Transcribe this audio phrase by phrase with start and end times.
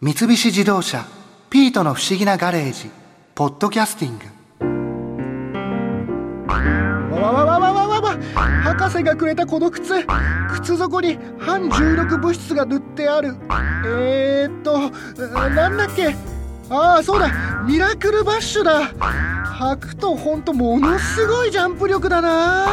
[0.00, 1.04] 三菱自動車
[1.50, 2.88] 「ピートの不思議なガレージ」
[3.34, 4.26] 「ポッドキャスティング」
[7.20, 8.16] わわわわわわわ
[8.62, 10.06] 博士がくれたこの靴
[10.52, 13.34] 靴底に反重力物質が塗ってある。
[13.84, 14.78] えー、っと
[15.56, 16.14] なんだっけ？
[16.70, 17.32] ああそうだ
[17.66, 18.82] ミラクルバッシュだ。
[18.92, 22.66] 履くとほんとものすごいジャンプ力だな。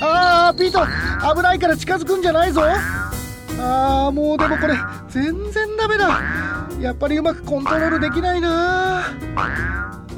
[0.00, 0.86] ああピート
[1.34, 2.62] 危ないから近づくんじゃないぞ。
[3.58, 4.76] あーもうでもこれ
[5.12, 6.20] 全然ダメだ。
[6.80, 9.02] やっぱりうまくコントロールできないな。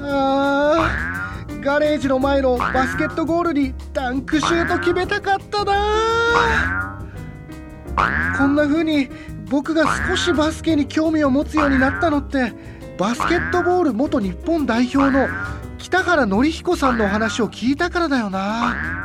[0.00, 1.60] あー。
[1.60, 7.00] ガレージの前のバスケットゴールにダンクシュート決めたかったな。
[8.38, 9.08] こんな風に
[9.48, 12.52] 僕が少しバスケに興味を持つようになったのって
[12.98, 15.28] バスケットボール元日本代表の
[15.78, 19.03] 北原紀彦さんのお話を聞いたからだよな。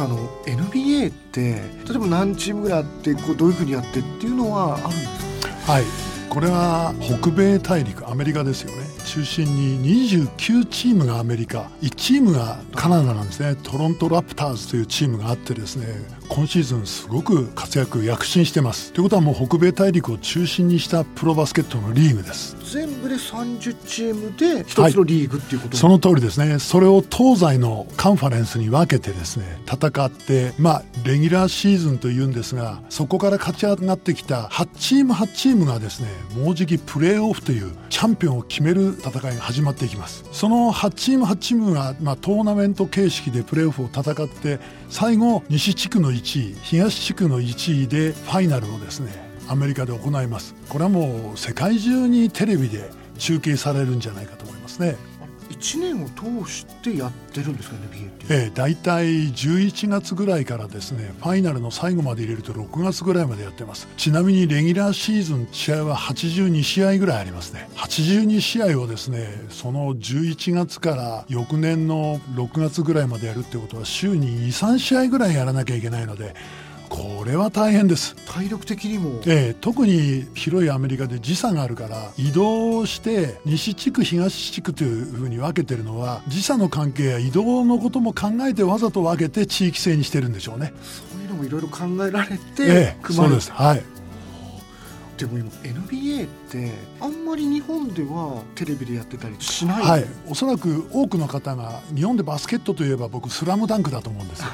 [0.00, 1.40] さんあの NBA って
[1.88, 5.72] 例えば何チームぐらいあってこうどういうふうにやってっていうのはあるんですか？
[5.72, 5.84] はい。
[6.30, 8.84] これは北米大陸アメリカですよね。
[9.04, 11.68] 中心に29チームがアメリカ。
[11.82, 13.56] 1チームがカナダなんですね。
[13.56, 15.86] トロントラプターズというチームがあってですね
[16.30, 18.92] 今シーズンすごく活躍躍進してます。
[18.92, 22.56] ということはもう北米大陸を中心にしたプロバスケットのリーグです。
[22.72, 26.60] 全部で30チームで一つのリーグっていうこと、はい、その通りですね。
[26.60, 40.24] それを東西のカンファレンスに分けてですね戦ってまあレギュラーシーズンというんですがそこから勝ち上がってきた8チーム8チームがですねもうじきプレーオフというチャンピオンを決める戦いが始まっていきます。
[40.30, 49.12] その8チーム8チームが、まあ、トーナメント形式でプレーオフを戦って最後西地区の1位東地区の1位でファイナルをですね
[49.48, 50.54] アメリカで行います。
[50.68, 54.96] これはもう世界中にテレビで中継されるんじゃないかと思いますね。
[55.50, 56.08] 1年を
[56.44, 63.88] 通してやってるんですか NBA ってええ大体11月ぐらいからですねファイナルの最後まで入れると6月ぐらいまでやってます。
[63.96, 67.68] ちなみにレギュラーシーズン試合は82試合ぐらいありますね。
[67.76, 76.34] 82試合をですねその11月から翌年の6月ぐらいまでやるってことは週に23試合ぐらいやらなきゃいけないので
[76.90, 78.16] これは大変です。
[78.26, 90.74] 体力的にも、ええ、特に広いアメリカで時差があるから移動して西地区東地区というふうに分けてるのは時差の関係や移動のことも考えてわざと分けて地域性にしてるんでしょうね。
[91.12, 93.52] そういうのもいろいろ考えられて、ええ、そうです。
[93.52, 93.82] はい。
[95.16, 99.82] でも今 NBA ってあんまり日本ではテレビでやってたりしない。
[99.82, 100.06] はい。
[100.28, 104.46] おそらく多くの方が日本でバスケットといえば僕「スラムダンクだと思うんですよ。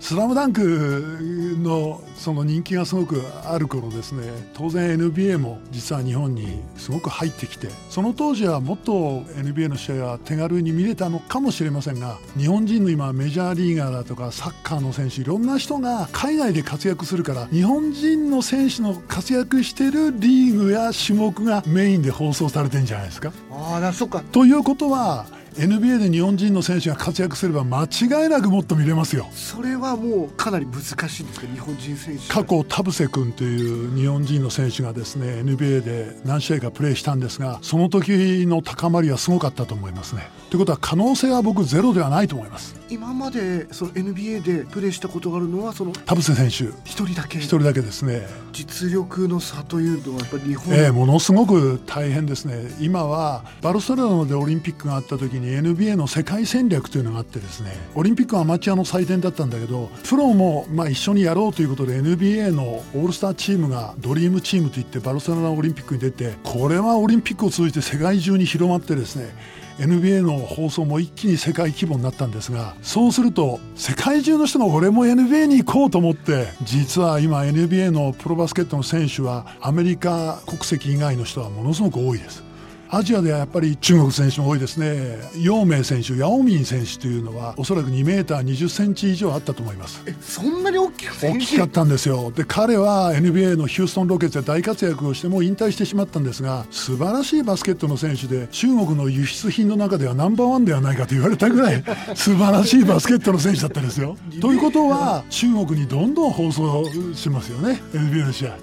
[0.00, 1.18] スラムダンク
[1.62, 4.22] のその人気がすごくある頃ですね
[4.54, 23.32] 当然 NBA も実は日本にすごく入ってきてその当時はもっと NBA の試合は手軽に見れたのかもしれませんが日本人の今メジャーリーガーだとかサッカーの選手いろんな人が海外で活躍するから日本人の選手の活躍してるリーグや種目がメインで放送されてるんじゃないですか。
[23.50, 29.26] あそっかということは NBA で日本人の選手が活躍すれば間違いなくもっと見れますよ。
[29.32, 31.46] それはもうかなり難しいんですか？
[31.46, 32.28] 日本人選手。
[32.28, 40.28] 過去田臥君という日本人の選手がですね NBA で何試合かプレーしたんですがその時の高まりはすごかったと思いますね。
[40.50, 42.76] ということは可能性は僕ゼロではないと思います。
[42.90, 46.76] 今までその NBA でプレーしたことがあるのはその田臥選手。
[46.84, 47.38] 一人だけ。
[47.38, 48.26] 一人だけですね。
[48.52, 50.74] 実力の差というのはやっぱり日本。
[50.74, 52.68] ええものすごく大変ですね。
[52.78, 69.30] 今はバルセロナでオリンピックがあった時に NBA の世界戦略というのがあってですねオリンピックはアマチュアの祭典だったんだけどプロもまあ一緒にやろうということで NBA のオールスターチームがドリームチームといってバルセロナオリンピックに出てこれはオリンピックを通じて世界中に広まってですね
[69.78, 82.45] NBA の放送も一気に世界規模になったんですがそうすると世界中の人が俺も NBA に行こうと思って実は今 NBA のプロバスケットの選手はアメリカ国籍以外の人はものすごく多いです。
[82.88, 85.18] アジアではやっぱり中国選手も多いですね。
[85.40, 90.02] 陽明選手ヤオミン選手というのはおそらく2メーター20センチ以上あったと思います。
[90.06, 92.30] えそんなに大きく大きかったんですよ。
[92.30, 101.82] で彼は NBA のヒューストン・ロケッツで大活躍をしても引退してしまったんですが素晴らしいバスケットの選手で中国の輸出品の中ではナンバーワンではないかと言われたぐらい
[102.14, 104.16] 素晴らしいバスケットの選手だったんですよ。
[104.40, 106.84] ということは中国にどんどん放送
[107.14, 107.82] しますよね。
[107.92, 108.56] NBA の試合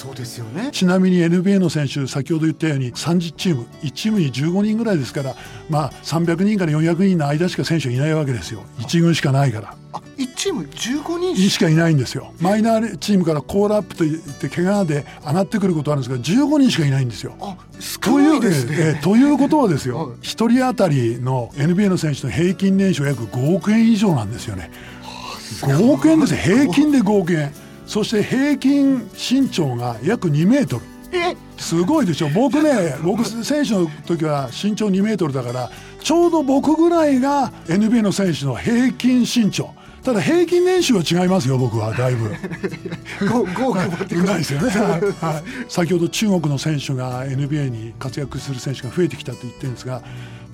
[0.00, 0.70] そうですよね。
[0.72, 5.34] ちなみに NBA の選手先ほど言ったように30チーム1チームに15人ぐらいですから
[5.68, 8.62] まあ300人から400人の間しか選手はいないわけですよ。
[8.78, 9.74] 1軍しかないから。
[9.92, 11.68] あ1チーム15人しか。
[11.68, 12.32] いないんですよ。
[12.40, 17.34] マイナーチームからコールアップといって怪我で上がってくることあるんですが15人しかいないんですよ。
[17.38, 24.70] あ少ないですね、えー、ということはですよ、1人当たりの NBA の選手の平均年収約5億円以上なんですよね。
[25.60, 27.52] 5億円です平均で5億円。
[27.90, 30.82] そして平均身長が約2メートル。
[31.12, 31.34] え？
[31.58, 32.28] すごいでしょ。
[32.28, 39.74] 僕ね僕選手の時は身長2メートルだからちょうど僕ぐらいが NBA の選手の平均身長。
[40.04, 42.30] ただ平均年収は違いますよ僕はだいぶ。
[43.28, 50.00] ご豪華持ってくるうまいですよね、はい、先ほど中国の選手が NBA に活躍する選手が増えてきたと言ってるんですが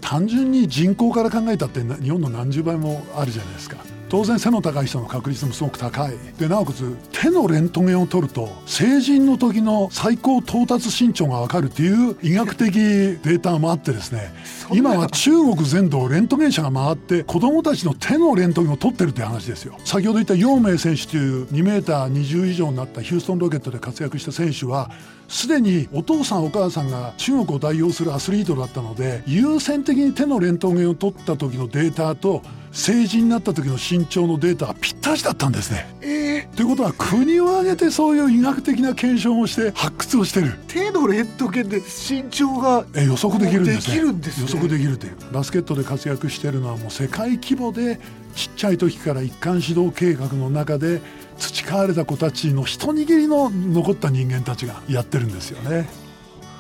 [0.01, 3.77] 単純に人口から考えたって日本の何十倍もあるじゃないですか
[4.09, 6.13] 当然背の高い人の確率もすごく高い。
[6.39, 14.33] でなおかつ手のレントゲンを取ると成人の時の最高到達身長が分かるっていう医学的データもあってですね
[14.73, 19.77] 今は中国全土をレントゲン車が回って子供たちの手のレントゲンを取ってるって話ですよ。
[19.85, 24.91] 先ほど言った陽明選手という2メーター20以上になったヒューストンロケットで活躍した選手は
[25.29, 32.43] すでにお父さんお母さんが中国を代表するアスリートだったので優先的に手のレントゲンを取った時のデータと
[32.73, 35.87] 成人になった時の身長のデータはぴったしだったんですね。
[36.03, 40.49] えということは国を挙げてそういう医学的な検証をして発掘をしてる。
[40.49, 44.03] ー、手のレントゲンで身長がえ予測できるんですね。
[44.03, 44.03] ね。
[44.03, 45.17] 予測できるという。
[45.33, 47.99] バスケットで活躍してるのはもう世界規模で
[48.35, 51.01] ちっちゃい時から一貫指導計画の中で
[51.39, 55.89] 培われた子たちの一握りの残った人間たちがやってるんですよね。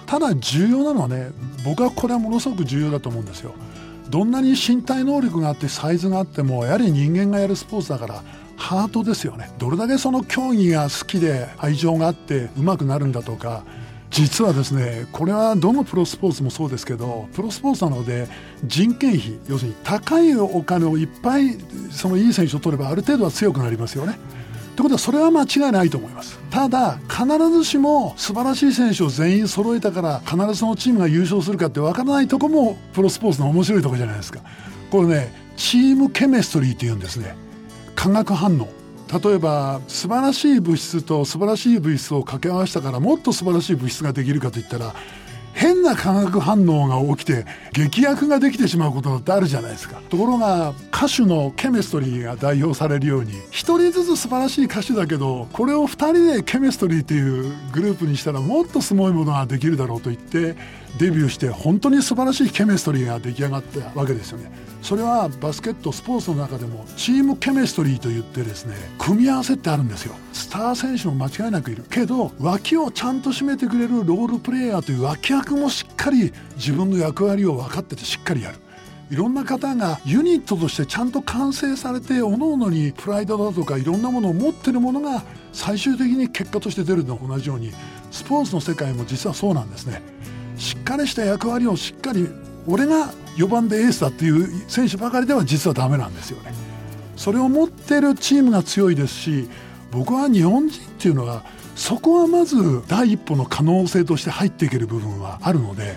[0.06, 1.31] ただ重要なのはね
[1.64, 3.55] 僕はこれはものすごく重要だと思うんですよ。
[4.08, 8.23] どんなに身体能力があってサイズがあってもやはり人間がやるスポーツだから
[8.56, 9.50] ハートですよね。
[9.58, 13.64] どれだけその競技が好きで愛情があって上手くなるんだとか
[14.11, 18.28] 実はですねこれはどのプロスポーツもそうですけどプロスポーツなので
[18.64, 21.58] 人件費要するに高いお金をいっぱい
[21.90, 24.19] そのいい選手を取ればある程度は強くなりますよね。
[24.76, 26.38] ということはそれは間違いないと思います。
[26.50, 34.40] ただ必ずしも素晴らしい選手を全員揃えたから必ずそのチームが優勝するかってわからないとこもプロスポーツの面白いとこじゃないですか。
[34.90, 37.34] これねチームケメストリーっていうんですね。
[37.94, 38.69] 化学反応。
[39.23, 44.94] 例えば素晴らしい物質と素晴らしい物質を掛け合わせたからもっと素晴らしい物質ができるかといったら
[45.56, 50.03] 変な化学反応が起きて劇薬ができてしまうことだってあるじゃないですか。
[50.11, 60.56] ところが歌手のケメストリーが代表されるように一人ずつ素晴らしい歌手だけどこれを二人でケメストリーっていうグループにしたらもっとすごいものができるだろうと言って
[60.99, 64.50] デビューして本当に素晴らしいケメストリーが出来上がったわけですよね。
[64.82, 70.14] それはバスケットスポーツの中でもチームケメストリーと言ってですね組み合わせってあるんですよ。
[70.32, 71.85] スター選手も間違いなくいる。
[71.91, 78.59] けど脇をちゃんと締めてくれるロールプレイヤーという脇役もしっかり自分の役割を分かっててしっかりやる。
[79.09, 85.23] いろんな方がユニットとしてちゃんと完成されて各々にプライドだとかいろんなものを持ってるものが
[85.53, 87.73] 最終的に結果として出るのと同じように
[88.11, 90.03] スポーツの世界も実はそうなんですね。
[90.57, 92.29] しっかりした役割をしっかり
[92.67, 96.53] 俺が4番でエースだっていう選手ばかりでは実はダメなんですよね。
[97.15, 99.49] それを持ってるチームが強いですし
[99.93, 101.45] 僕は日本人っていうのは
[101.76, 105.96] そこはまず第一歩の可能性として入っていける部分はあるので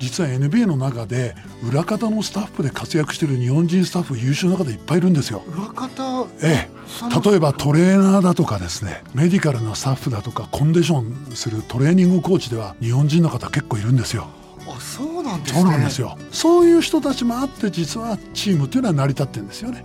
[0.00, 5.42] 実は NBA の中で裏方のスタッフで活躍してる日本人スタッフ優秀な方いっぱいいるんですよ。
[5.46, 14.28] 裏方ええ、例えばトレーナーだとかですねメディカルなスタッフだとかコンディションするトレーニングコーチでは日本人の方結構いるんですよ。
[14.66, 16.18] あそうなんですねそうなんですよ。
[16.32, 19.84] そういう人たちもあって実はチームっていうのは成り立ってるんですよね。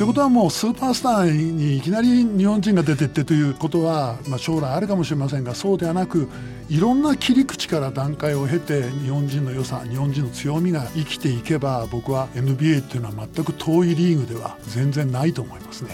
[0.00, 6.26] ということはもうスーパースターにいきなり日本人が出てってということは、まあ、将来あるかもしれませんがそうではなく
[6.70, 15.90] いろんな切り口から段階を経て日本人の良さ日本人の強みが生きていけば僕は NBA っていうのは全く遠いリーグでは全然ないと思いますね。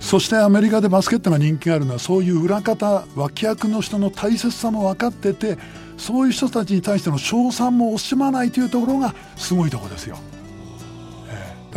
[0.00, 5.58] そしてアメリカでバスケットが人気があるのはそういう裏方脇役の人の大切さも分かってて
[5.98, 10.16] そういう人たちに対しての称賛も惜しまないというところがすごいとこですよ。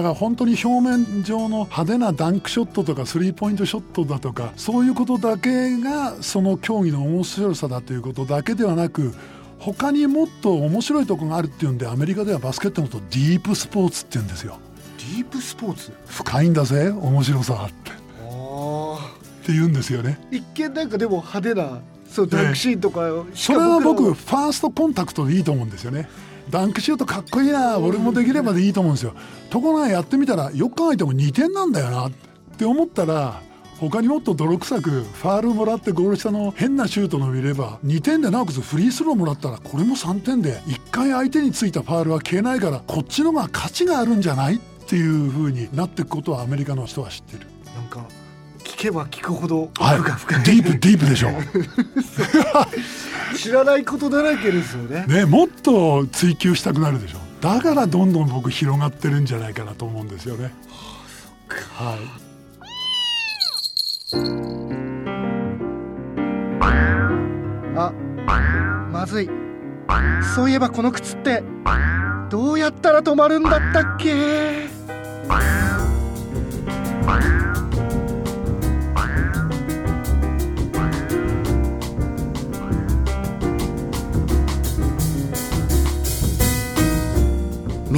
[0.01, 9.13] だから本当に表面上の派手なダンクショットとかスリーポイントショットだとかそういうことだけがその競技の面白さだということだけではなく
[9.59, 14.57] 他にもっと面白いところがあるっていうんでアメリカではバスケットのことディープスポーツって言うんですよ。
[14.97, 15.91] ディープスポーツ？
[16.07, 17.91] 深いんだぜ面白さって。
[17.91, 17.93] っ
[18.23, 18.97] あ
[19.45, 20.19] て言うんですよね。
[20.31, 21.79] 一見なんかでも派手な
[22.11, 26.09] そうダンクシーンとか、それは僕らファーストコンタクトでいいと思うんですよね。
[26.49, 29.13] ダンクシュートかっこいいな俺もできればでいいと思うんですよ。
[29.49, 32.11] ところがやってみたらよく考えても2点なんだよなっ
[32.57, 33.41] て思ったら
[33.79, 40.59] 他にもっと泥臭くファールもらってゴール下の変なシュートの見れば2点でなおかつフリースローもらったらこれも3点で。
[40.67, 47.47] 1回相手についたファールは消えないからこっちの方が価値があるんじゃないっていう風になっていくことはアメリカの人は知ってる。
[47.73, 48.20] なんか聞
[48.81, 51.29] けば聞くほど奥が深い、はい、ディープディープでしょ。
[51.29, 51.33] う
[53.37, 55.05] 知らないことだらけですよね。
[55.07, 57.19] ねもっと追求したくなるでしょ。
[57.19, 60.51] うだからどんどん僕広がってるんじゃないかなと思うんですよね、
[61.75, 61.99] はい。
[67.77, 67.93] あ
[68.91, 69.29] まずい。
[70.35, 71.43] そういえばこの靴って
[72.31, 74.67] どうやったら止まるんだったっけ？